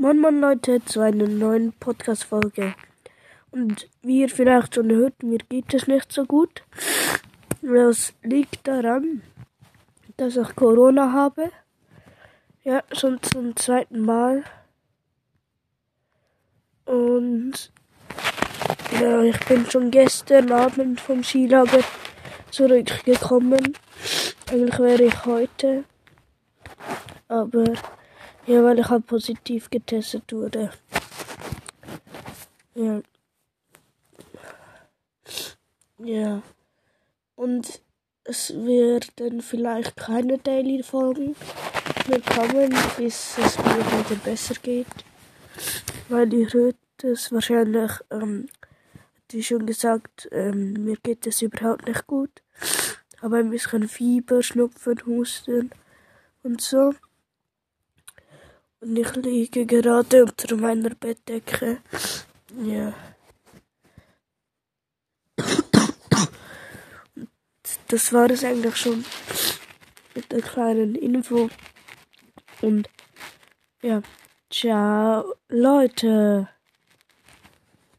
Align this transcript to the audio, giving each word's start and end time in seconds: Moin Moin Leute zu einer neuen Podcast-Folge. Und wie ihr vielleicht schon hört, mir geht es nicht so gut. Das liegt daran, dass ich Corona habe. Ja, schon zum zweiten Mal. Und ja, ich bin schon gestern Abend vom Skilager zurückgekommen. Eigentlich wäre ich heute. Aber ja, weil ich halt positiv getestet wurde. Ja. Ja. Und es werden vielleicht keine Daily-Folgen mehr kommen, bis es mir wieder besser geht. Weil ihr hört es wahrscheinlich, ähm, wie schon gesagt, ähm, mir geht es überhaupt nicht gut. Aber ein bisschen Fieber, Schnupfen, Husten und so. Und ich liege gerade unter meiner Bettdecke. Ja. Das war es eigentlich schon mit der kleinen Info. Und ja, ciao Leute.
Moin 0.00 0.18
Moin 0.18 0.40
Leute 0.40 0.82
zu 0.82 1.00
einer 1.00 1.28
neuen 1.28 1.74
Podcast-Folge. 1.74 2.74
Und 3.50 3.86
wie 4.00 4.22
ihr 4.22 4.30
vielleicht 4.30 4.74
schon 4.76 4.90
hört, 4.90 5.22
mir 5.22 5.40
geht 5.46 5.74
es 5.74 5.88
nicht 5.88 6.10
so 6.10 6.24
gut. 6.24 6.62
Das 7.60 8.14
liegt 8.22 8.66
daran, 8.66 9.20
dass 10.16 10.38
ich 10.38 10.56
Corona 10.56 11.12
habe. 11.12 11.50
Ja, 12.64 12.82
schon 12.92 13.22
zum 13.22 13.54
zweiten 13.56 14.00
Mal. 14.00 14.42
Und 16.86 17.70
ja, 18.98 19.22
ich 19.22 19.38
bin 19.40 19.66
schon 19.68 19.90
gestern 19.90 20.50
Abend 20.50 20.98
vom 20.98 21.22
Skilager 21.22 21.84
zurückgekommen. 22.50 23.76
Eigentlich 24.50 24.78
wäre 24.78 25.02
ich 25.02 25.26
heute. 25.26 25.84
Aber 27.28 27.64
ja, 28.50 28.64
weil 28.64 28.80
ich 28.80 28.88
halt 28.88 29.06
positiv 29.06 29.70
getestet 29.70 30.32
wurde. 30.32 30.72
Ja. 32.74 33.00
Ja. 35.98 36.42
Und 37.36 37.80
es 38.24 38.52
werden 38.52 39.40
vielleicht 39.40 39.96
keine 39.96 40.38
Daily-Folgen 40.38 41.36
mehr 42.08 42.20
kommen, 42.20 42.74
bis 42.96 43.38
es 43.38 43.56
mir 43.58 43.78
wieder 43.78 44.20
besser 44.24 44.54
geht. 44.60 44.86
Weil 46.08 46.32
ihr 46.34 46.52
hört 46.52 46.76
es 47.04 47.30
wahrscheinlich, 47.30 47.92
ähm, 48.10 48.48
wie 49.30 49.44
schon 49.44 49.64
gesagt, 49.64 50.28
ähm, 50.32 50.72
mir 50.72 50.96
geht 50.96 51.24
es 51.24 51.40
überhaupt 51.40 51.86
nicht 51.86 52.04
gut. 52.08 52.42
Aber 53.20 53.36
ein 53.36 53.50
bisschen 53.50 53.86
Fieber, 53.86 54.42
Schnupfen, 54.42 55.00
Husten 55.06 55.70
und 56.42 56.60
so. 56.60 56.94
Und 58.80 58.96
ich 58.96 59.14
liege 59.16 59.66
gerade 59.66 60.24
unter 60.24 60.56
meiner 60.56 60.90
Bettdecke. 60.90 61.82
Ja. 62.62 62.94
Das 67.88 68.12
war 68.12 68.30
es 68.30 68.42
eigentlich 68.44 68.76
schon 68.76 69.04
mit 70.14 70.32
der 70.32 70.40
kleinen 70.40 70.94
Info. 70.94 71.50
Und 72.62 72.88
ja, 73.82 74.00
ciao 74.48 75.34
Leute. 75.48 76.48